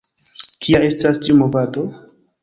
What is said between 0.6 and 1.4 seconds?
Kia estas tiu